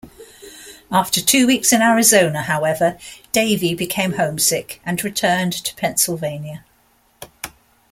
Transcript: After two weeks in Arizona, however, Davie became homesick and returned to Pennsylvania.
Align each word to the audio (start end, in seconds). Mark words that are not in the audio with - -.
After 0.91 1.21
two 1.21 1.45
weeks 1.45 1.71
in 1.71 1.83
Arizona, 1.83 2.41
however, 2.41 2.97
Davie 3.31 3.75
became 3.75 4.13
homesick 4.13 4.81
and 4.83 5.03
returned 5.03 5.53
to 5.53 5.75
Pennsylvania. 5.75 6.65